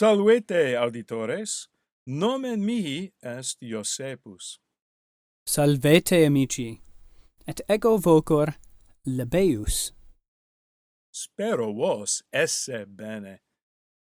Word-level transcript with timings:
Salvete, 0.00 0.76
auditores! 0.78 1.68
Nomen 2.06 2.64
mihi 2.64 3.12
est 3.22 3.58
Iosepus. 3.60 4.58
Salvete, 5.46 6.24
amici! 6.24 6.80
Et 7.46 7.60
ego 7.68 7.98
vocor 7.98 8.54
Lebeus. 9.04 9.92
Spero 11.12 11.74
vos 11.74 12.22
esse 12.32 12.86
bene. 12.86 13.40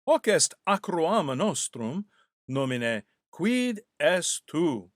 Hoc 0.07 0.29
est 0.29 0.53
acroama 0.65 1.35
nostrum, 1.35 2.05
nomine 2.47 3.03
quid 3.29 3.81
est 3.99 4.45
tu? 4.45 4.89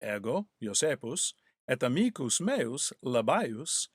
Ego, 0.00 0.46
Iosepus, 0.60 1.34
et 1.66 1.82
amicus 1.82 2.40
meus, 2.40 2.92
Labaius, 3.02 3.88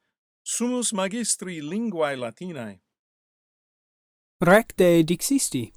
sumus 0.43 0.91
magistri 0.91 1.61
linguae 1.61 2.17
Latinae. 2.17 2.81
Recte 4.41 5.05
dixisti 5.05 5.71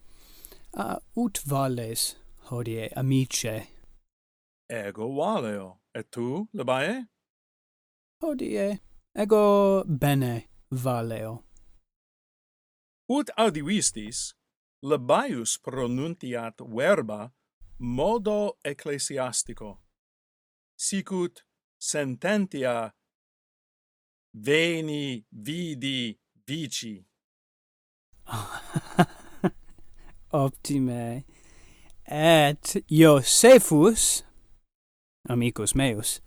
uh, 0.76 0.96
ut 1.16 1.40
vales 1.46 2.16
hodie 2.50 2.88
amice? 2.96 3.66
Ego 4.68 5.08
valeo. 5.16 5.80
Et 5.94 6.10
tu, 6.10 6.48
Labae? 6.52 7.06
Hodie 8.22 8.80
ego 9.14 9.84
bene 9.84 10.48
valeo. 10.70 11.44
Ut 13.08 13.30
audivistis, 13.36 14.34
Labaius 14.82 15.58
pronuntiat 15.58 16.60
verba 16.60 17.30
modo 17.78 18.58
ecclesiastico. 18.64 19.82
Sicut 20.76 21.44
sententia 21.78 22.92
veni 24.32 25.24
vidi 25.30 26.18
vici. 26.46 27.06
optime. 30.34 31.24
Et 32.06 32.84
Iosefus, 32.90 34.22
amicus 35.28 35.74
meus 35.74 36.20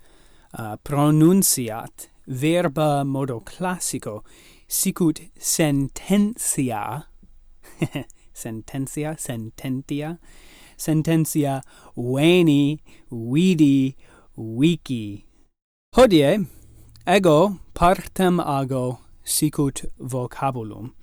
uh, 0.57 0.75
pronunciat 0.83 2.07
verba 2.27 3.03
modo 3.05 3.39
classico 3.41 4.23
sicut 4.67 5.19
sententia 5.37 7.03
sententia 8.33 9.15
sententia 9.17 10.17
sententia 10.77 11.61
veni 11.95 12.79
vidi 13.11 13.95
wiki 14.35 15.25
hodie 15.95 16.45
ego 17.05 17.59
partem 17.73 18.39
ago 18.39 18.99
sicut 19.23 19.85
vocabulum. 19.99 20.93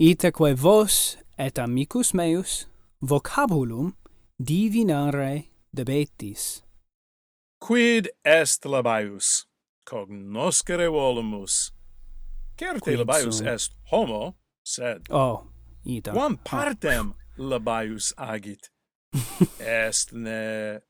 Itaque 0.00 0.54
vos 0.54 1.16
et 1.38 1.58
amicus 1.58 2.12
meus 2.14 2.66
vocabulum 3.00 3.94
divinare 4.38 5.44
debetis. 5.72 6.62
Quid 7.60 8.08
est 8.24 8.64
labaius? 8.64 9.46
Cognoscere 9.84 10.88
volumus. 10.90 11.72
Certe 12.56 12.80
Quid 12.80 12.98
labaius 12.98 13.38
sum? 13.38 13.46
est 13.46 13.72
homo, 13.90 14.34
sed... 14.64 15.06
Oh, 15.10 15.46
ita. 15.84 16.12
Quam 16.12 16.38
ah. 16.38 16.42
partem 16.44 17.14
oh. 17.38 17.42
labaius 17.42 18.12
agit? 18.18 18.70
est 19.60 20.12
ne 20.12 20.80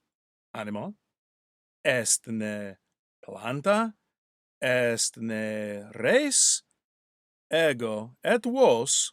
animal? 0.55 0.95
Est 1.85 2.27
ne 2.27 2.75
planta? 3.23 3.93
Est 4.63 5.17
ne 5.21 5.85
res? 5.95 6.63
Ego 7.51 8.11
et 8.23 8.45
vos 8.45 9.13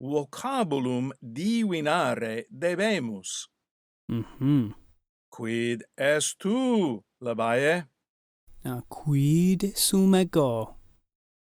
vocabulum 0.00 1.12
divinare 1.22 2.46
debemus. 2.50 3.48
Mhm. 4.10 4.74
Quid 5.30 5.84
est 5.96 6.38
tu, 6.38 7.04
Labae? 7.22 7.86
Ah, 8.64 8.82
quid 8.88 9.76
sum 9.76 10.14
ego, 10.14 10.76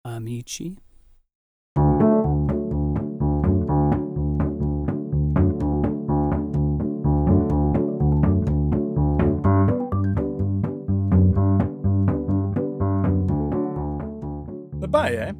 amici? 0.05 0.77
Labae? 14.79 15.33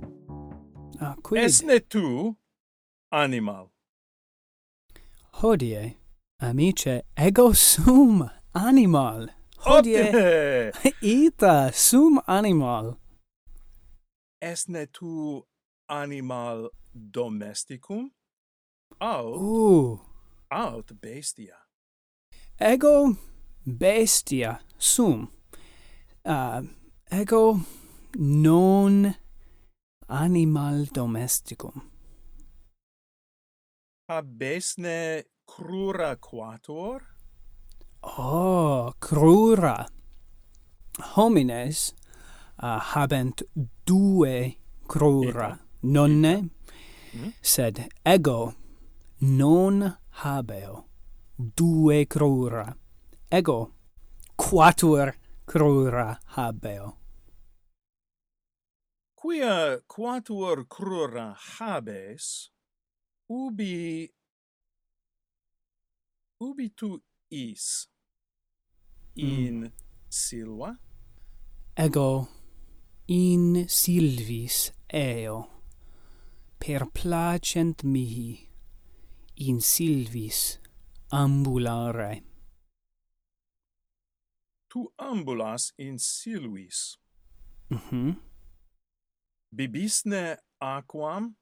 Ah, 1.00 1.16
quid? 1.22 1.44
Esne 1.44 1.80
tu, 1.88 2.36
animal. 3.12 3.72
Hodie, 5.34 5.98
amice, 6.40 7.04
ego 7.18 7.54
sum 7.54 8.30
animal. 8.54 9.30
Hodie, 9.58 10.72
ita 11.02 11.72
sum 11.74 12.22
animal. 12.28 12.98
Esne 14.42 14.88
tu 14.92 15.46
animal 15.90 16.70
domesticum? 16.94 18.12
Aut, 19.00 19.36
uh. 19.36 20.00
aut 20.50 20.92
bestia. 21.02 21.56
Ego 22.60 23.18
bestia 23.66 24.60
sum. 24.78 25.30
Uh, 26.26 26.62
ego 27.12 27.60
non 28.16 29.16
animal 30.08 30.86
domesticum 30.94 31.91
habesne 34.12 35.24
crura 35.46 36.16
quator? 36.18 37.02
Oh, 38.04 38.94
crura. 39.00 39.88
Homines 41.16 41.94
uh, 42.60 42.80
habent 42.80 43.44
due 43.86 44.58
crura, 44.88 45.58
nonne, 45.84 46.50
mm? 47.14 47.30
sed 47.42 47.88
ego 48.04 48.54
non 49.22 49.98
habeo 50.24 50.86
due 51.38 52.06
crura. 52.06 52.76
Ego 53.32 53.72
quatuor 54.36 55.14
crura 55.46 56.20
habeo. 56.36 56.98
Quia 59.16 59.80
quatuor 59.88 60.68
crura 60.68 61.36
habes, 61.38 62.52
ubi 63.32 64.12
ubi 66.40 66.70
tu 66.70 67.02
is? 67.30 67.88
In 69.16 69.64
mm. 69.64 69.72
silva? 70.10 70.80
Ego 71.76 72.28
in 73.08 73.66
silvis 73.68 74.72
eo. 74.88 75.38
Per 76.58 76.86
placent 76.92 77.84
mihi 77.84 78.50
in 79.48 79.62
silvis 79.62 80.60
ambulare. 81.10 82.24
Tu 84.68 84.94
ambulas 84.98 85.74
in 85.78 85.98
silvis. 86.00 86.98
Mhm. 87.70 88.08
Mm 88.08 88.32
bibisne 89.52 90.38
aquam 90.60 91.36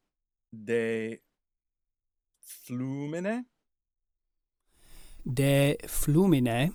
de 0.50 1.22
flumine? 2.50 3.46
De 5.24 5.78
flumine 5.88 6.74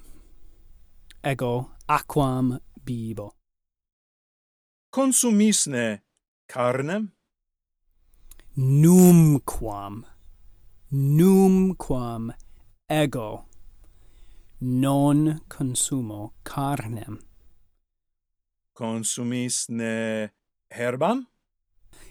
ego 1.23 1.55
aquam 1.89 2.61
bibo 2.85 3.35
consumisne 4.95 6.03
carnem? 6.47 7.11
Numquam 8.57 10.05
numquam 10.93 12.31
ego 12.89 13.48
non 14.60 15.41
consumo 15.48 16.34
carnem. 16.45 17.19
Consumisne 18.72 20.31
herbam? 20.71 21.27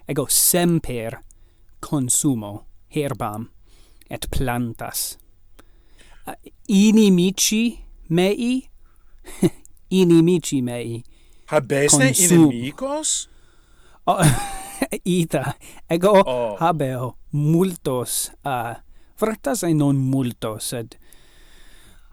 Ego 0.06 0.26
semper 0.28 1.24
consumo 1.80 2.66
herbam 2.90 3.50
et 4.14 4.28
plantas. 4.30 5.18
Inimici 6.70 7.80
mei? 8.10 8.70
Inimici 9.90 10.62
mei. 10.62 11.04
Habesne 11.48 12.14
Consum. 12.14 12.52
inimicos? 12.52 13.30
Oh, 14.08 14.24
ita. 15.06 15.54
Ego 15.90 16.24
oh. 16.26 16.58
habeo 16.60 17.18
multos 17.32 18.32
uh, 18.46 18.76
fratas 19.16 19.64
e 19.64 19.74
non 19.74 19.98
multos 19.98 20.64
sed 20.70 20.98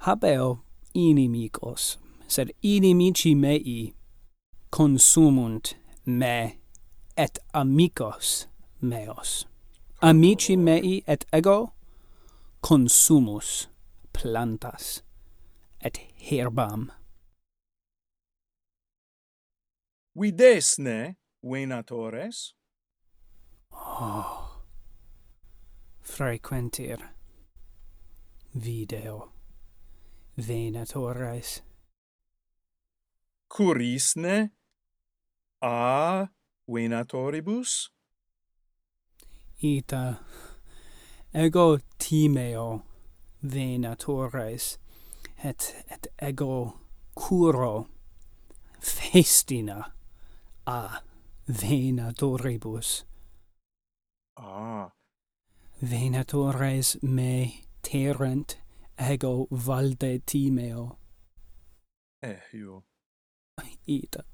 habeo 0.07 0.63
inimicos. 0.95 1.99
Sed 2.27 2.55
inimici 2.63 3.35
mei 3.37 3.93
consumunt 4.71 5.75
me 6.07 6.59
et 7.17 7.39
amicos 7.53 8.47
meos. 8.81 9.47
Amici 10.01 10.55
oh. 10.55 10.61
mei 10.61 11.03
et 11.07 11.27
ego? 11.33 11.73
consumus 12.61 13.69
plantas 14.13 15.03
et 15.81 15.99
herbam. 16.17 16.91
Videsne 20.15 21.17
venatores? 21.43 22.55
Oh, 23.73 24.63
frequentir 26.03 26.99
video 28.55 29.33
venatores. 30.37 31.63
Curisne 33.49 34.51
a 35.63 36.29
venatoribus? 36.69 37.91
Ita 39.63 40.21
ego 41.35 41.79
timeo 41.99 42.83
venatores 43.43 44.79
et 45.45 45.85
et 45.91 46.07
ego 46.21 46.81
curo 47.15 47.87
festina 48.81 49.93
a 50.67 51.03
venatoribus. 51.49 53.05
Ah. 54.37 54.93
Venatores 55.83 57.03
me 57.03 57.65
terent 57.83 58.57
ego 58.99 59.47
valde 59.51 60.21
timeo. 60.27 60.99
Eh 62.23 62.41
io. 62.53 62.85
Ita. 63.87 64.25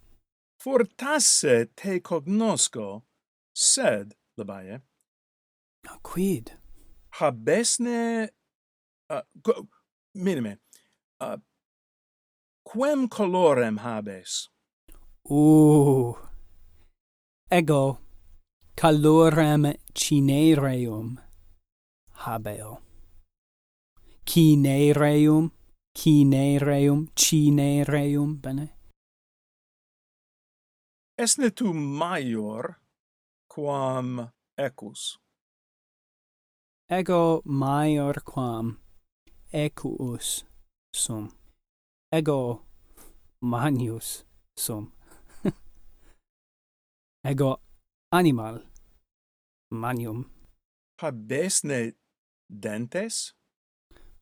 Fortasse 0.60 1.68
te 1.76 2.00
cognosco 2.00 3.02
sed 3.54 4.14
labae 4.36 4.80
quid? 6.02 6.65
habesne 7.20 8.28
uh, 9.10 9.22
go, 9.42 9.68
minime 10.14 10.58
uh, 11.20 11.38
quem 12.64 13.08
colorem 13.08 13.78
habes? 13.78 14.50
O 15.24 16.16
ego 17.50 17.98
calorem 18.76 19.74
cinereum 19.94 21.16
habeo. 22.12 22.82
Cinereum 24.26 25.50
cinereum 25.96 27.08
cinereum 27.14 28.40
bene? 28.40 28.74
Esne 31.18 31.50
tu 31.50 31.72
maior 31.72 32.76
quam 33.48 34.32
ecus? 34.58 35.18
ego 36.88 37.42
maior 37.44 38.14
quam 38.24 38.78
equus 39.52 40.44
sum. 40.94 41.32
Ego 42.12 42.62
manius 43.42 44.24
sum. 44.56 44.92
Ego 47.24 47.60
animal 48.12 48.62
manium. 49.72 50.30
Habesne 51.00 51.94
dentes? 52.48 53.32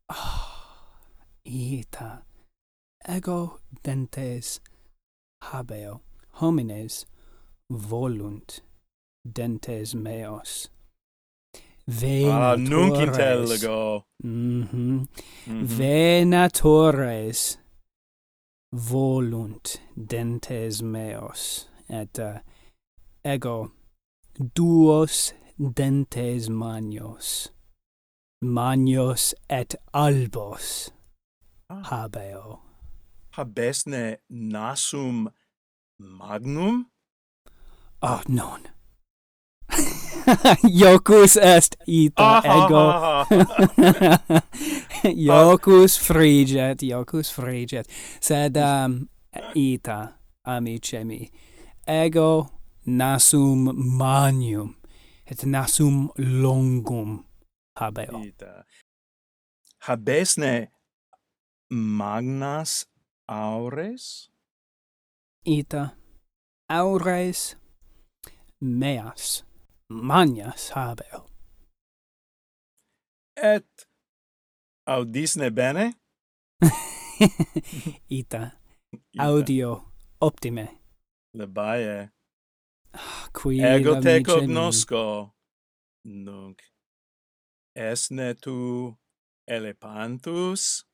Oh, 0.09 1.01
ita. 1.45 2.23
Ego 3.07 3.61
dentes 3.83 4.61
habeo 5.43 6.01
homines 6.41 7.05
volunt 7.71 8.63
dentes 9.23 9.95
meos. 9.95 10.74
Venatores. 11.87 12.33
Ah, 12.33 12.57
nunc 12.57 12.97
intellego. 12.97 14.05
Mm 14.23 14.63
-hmm. 14.63 14.73
Mm 14.73 15.07
-hmm. 15.47 15.65
Venatores 15.67 17.59
volunt 18.73 19.81
dentes 19.95 20.83
meos, 20.83 21.69
et 21.89 22.19
uh, 22.19 22.39
ego 23.23 23.73
duos 24.55 25.35
dentes 25.59 26.49
manios, 26.49 27.53
manios 28.43 29.35
et 29.49 29.75
albos 29.93 30.91
ah. 31.71 31.83
habeo. 31.83 32.61
Habesne 33.37 34.19
nasum 34.31 35.29
magnum? 35.99 36.87
Ah, 38.03 38.23
non. 38.29 38.61
Jocus 40.81 41.37
est 41.37 41.77
ita 41.87 42.41
ah, 42.41 42.65
ego. 42.65 42.85
Jocus 45.15 45.99
friget, 46.07 46.83
Jocus 46.83 47.31
friget. 47.31 47.89
Sed 48.21 48.57
um, 48.57 49.09
ita, 49.55 50.17
amice 50.47 51.05
mi, 51.05 51.31
ego 51.87 52.51
nasum 52.87 53.73
manium, 53.75 54.75
et 55.27 55.45
nasum 55.45 56.09
longum 56.17 57.25
habeo. 57.79 58.25
Ita. 58.25 58.65
Habesne 59.85 60.69
magnas 61.71 62.87
aures? 63.29 64.31
Ita, 65.45 65.93
aures 66.71 67.57
meas 68.61 69.45
manias 69.91 70.71
habeo. 70.75 71.27
Et 73.37 73.87
audisne 74.87 75.51
bene? 75.51 75.93
Ita, 78.09 78.53
audio 79.19 79.93
optime. 80.21 80.69
Labae. 81.35 82.11
Ah, 82.95 83.29
Qui 83.33 83.61
Ego 83.61 84.01
te 84.01 84.21
cognosco, 84.23 85.35
nunc 86.05 86.63
esne 87.75 88.35
tu 88.39 88.95
elepantus? 89.49 90.85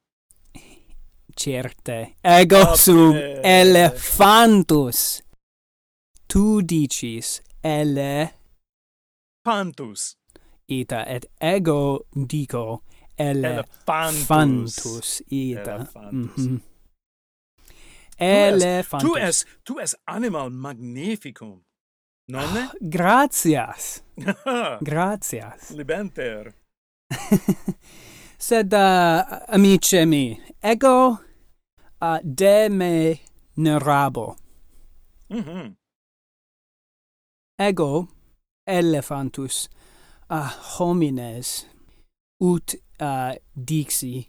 Certe, 1.37 2.17
ego 2.25 2.57
Optime. 2.63 3.41
elephantus 3.43 3.43
elefantus. 3.45 5.23
Tu 6.27 6.63
dicis 6.63 7.43
ele 7.63 8.33
pantus 9.43 10.17
ita 10.71 11.05
et 11.07 11.27
ego 11.41 12.07
dico 12.29 12.83
elephantus. 13.19 14.79
Elephantus. 14.79 15.23
ita 15.31 15.75
Elephantus. 15.75 16.37
Mm 16.37 16.57
-hmm. 16.57 16.61
elephantus. 18.19 19.11
tu 19.11 19.17
es 19.17 19.47
tu 19.65 19.81
es 19.81 19.97
animal 20.07 20.51
magnificum 20.51 21.61
nonne 22.29 22.61
ah, 22.61 22.71
oh, 22.71 22.79
gratias 22.81 24.05
gratias 24.89 25.71
libenter 25.71 26.55
sed 28.39 28.73
uh, 28.73 29.25
amice 29.49 30.07
mi 30.07 30.41
ego 30.63 31.19
ah, 32.01 32.15
uh, 32.15 32.21
de 32.23 32.69
me 32.69 33.21
nerabo 33.57 34.37
mm 35.29 35.43
-hmm. 35.43 35.75
ego 37.59 38.20
elephantus. 38.69 39.69
A 40.29 40.43
homines. 40.79 41.67
Ut 42.43 42.75
uh, 43.01 43.35
dixi. 43.59 44.29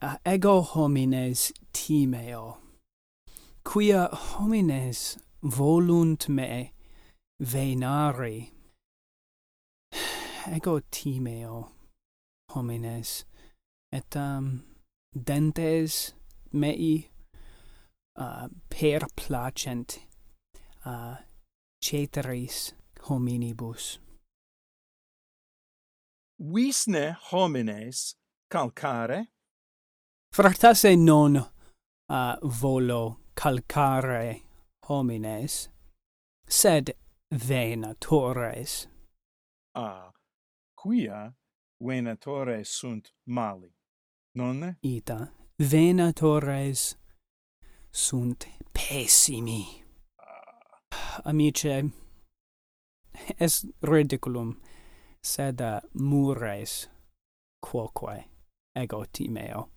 Uh, 0.00 0.16
ego 0.24 0.62
homines 0.62 1.52
timeo. 1.72 2.58
Quia 3.64 4.08
homines 4.10 5.18
volunt 5.42 6.28
me 6.28 6.72
venari? 7.42 8.50
Ego 10.46 10.80
timeo 10.90 11.70
homines. 12.52 13.24
Et 13.92 14.16
um, 14.16 14.62
dentes 15.14 16.12
mei 16.52 17.08
uh, 18.16 18.48
per 18.68 19.00
placent 19.16 19.98
uh, 20.84 21.16
ceteris 21.82 22.72
hominibus. 23.08 24.00
Visne 26.38 27.16
homines 27.30 28.14
calcare? 28.48 29.32
Fractase 30.32 30.94
non 30.96 31.36
uh, 31.36 32.38
volo 32.42 33.20
calcare 33.34 34.42
homines, 34.88 35.70
sed 36.46 36.94
venatores. 37.30 38.88
Ah, 39.74 40.10
quia 40.74 41.34
venatores 41.80 42.68
sunt 42.68 43.12
mali, 43.26 43.72
nonne? 44.34 44.76
Ita, 44.82 45.32
venatores 45.58 46.96
sunt 47.90 48.46
pessimi. 48.72 49.82
Ah. 50.18 51.20
Amice, 51.24 51.90
es 53.38 53.66
ridiculum 53.82 54.56
sed 55.22 55.60
uh, 55.60 55.80
mures 55.92 56.88
quoque 57.60 58.24
ego 58.74 59.04
timeo. 59.12 59.68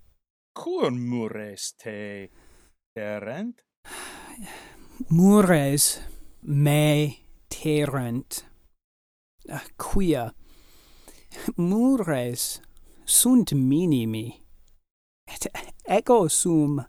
Quon 0.53 0.99
mures 0.99 1.73
te 1.77 2.29
terent 2.95 3.61
mures 5.09 5.99
me 6.43 7.19
terent 7.49 8.43
uh, 9.49 9.55
ah, 9.55 9.65
quia? 9.77 10.33
Mures 11.57 12.61
sunt 13.05 13.53
minimi 13.53 14.41
et 15.27 15.47
ego 15.87 16.27
sum 16.27 16.85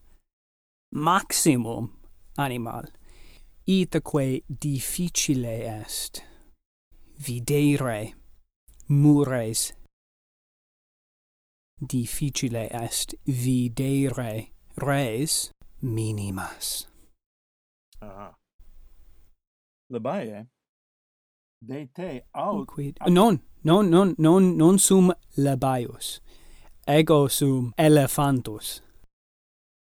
maximum 0.93 1.93
animal. 2.39 2.85
Itaque 3.67 4.43
difficile 4.49 5.47
est 5.47 6.30
videre 7.21 8.15
mures. 8.89 9.73
Difficile 11.81 12.69
est 12.71 13.15
videre 13.27 14.49
res 14.77 15.53
minimas. 15.83 16.87
Aha. 18.03 18.35
Labae 19.91 20.47
de 21.63 21.87
te 21.95 22.23
aut 22.33 22.67
quid 22.67 22.97
non 23.07 23.41
non 23.63 23.91
non 23.91 24.15
non 24.19 24.57
non 24.57 24.79
sum 24.79 25.13
labaius 25.37 26.21
ego 26.87 27.29
sum 27.29 27.75
elephantus 27.77 28.81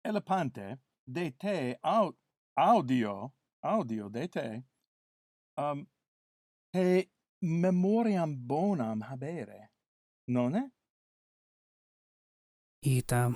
elephante 0.04 0.78
de 1.06 1.30
te 1.30 1.76
aut 1.84 2.16
audio 2.56 3.32
audio 3.62 4.08
de 4.08 4.26
te 4.26 4.62
um 5.56 5.86
te 6.72 7.06
memoriam 7.42 8.36
bonam 8.46 9.02
habere, 9.02 9.70
nonne? 10.28 10.70
Ita, 12.84 13.32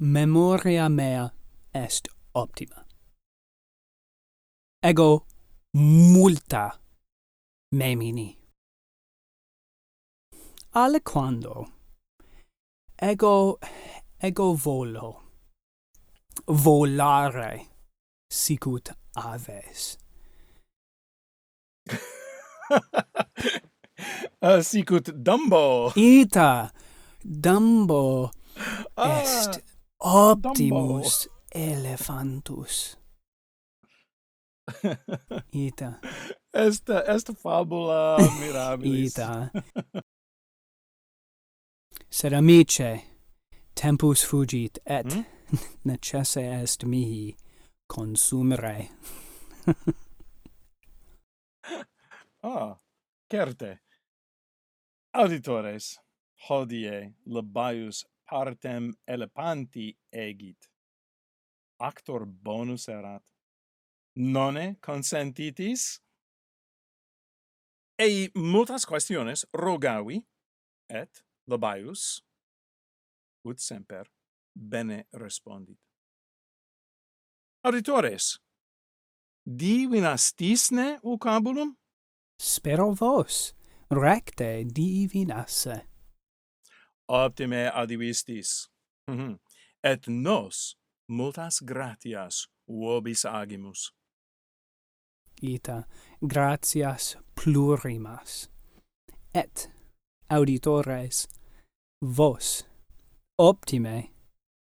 memoria 0.00 0.88
mea 0.88 1.30
est 1.74 2.08
optima. 2.34 2.84
Ego 4.82 5.26
multa 5.76 6.80
memini. 7.74 8.36
Aliquando 10.72 11.66
ego 13.02 13.58
ego 14.22 14.54
volo 14.54 15.22
volare 16.46 17.66
sicut 18.30 18.92
aves 19.16 19.98
Ah, 24.42 24.56
uh, 24.56 24.62
sicut 24.62 25.12
Dumbo. 25.22 25.92
Ita. 25.94 26.70
Dumbo 27.22 28.30
ah, 28.96 29.20
est 29.22 29.62
optimus 30.00 31.28
Dumbo. 31.54 32.96
Ita. 35.52 36.00
Est 36.54 36.88
est 36.88 37.30
fabula 37.36 38.16
mirabilis. 38.40 39.12
Ita. 39.12 39.50
Sed 42.08 42.32
amice, 42.32 43.02
tempus 43.74 44.24
fugit 44.24 44.78
et 44.86 45.04
hmm? 45.04 45.24
necesse 45.84 46.36
est 46.38 46.84
mihi 46.84 47.36
consumere. 47.86 48.88
Ah, 52.42 52.80
certe. 53.28 53.80
Auditores, 55.12 55.98
hodie 56.48 57.14
labaius 57.26 58.06
partem 58.30 58.92
elepanti 59.06 59.98
egit. 60.12 60.70
Actor 61.78 62.24
bonus 62.26 62.88
erat. 62.88 63.24
Nonne 64.16 64.76
consentitis? 64.80 66.00
Ei 67.98 68.30
multas 68.34 68.86
questiones 68.86 69.44
rogavi, 69.52 70.22
et 70.88 71.24
labaius, 71.46 72.22
ut 73.44 73.60
semper, 73.60 74.08
bene 74.54 75.04
respondit. 75.12 75.78
Auditores, 77.64 78.38
divinastisne 79.44 80.98
vocabulum? 81.04 81.76
spero 82.40 82.94
vos 82.94 83.54
recte 83.90 84.64
divinasse. 84.64 85.82
Optime 87.08 87.70
adivistis. 87.74 88.68
Mhm. 89.10 89.38
Et 89.82 90.08
nos 90.08 90.76
multas 91.08 91.60
gratias 91.60 92.48
vobis 92.68 93.24
agimus. 93.24 93.92
Ita 95.42 95.84
gratias 96.22 97.16
plurimas. 97.34 98.48
Et 99.34 99.70
auditores 100.28 101.28
vos 102.02 102.66
optime 103.38 104.10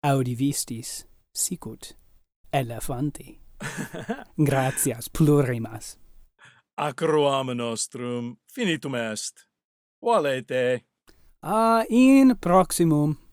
audivistis 0.04 1.06
sicut 1.34 1.96
elefanti. 2.54 3.40
Gratias 4.38 5.10
plurimas 5.10 5.98
acroam 6.80 7.58
nostrum 7.58 8.38
finitum 8.54 8.96
est. 8.96 9.48
Valete. 10.02 10.82
A 11.42 11.84
in 11.90 12.36
proximum. 12.40 13.29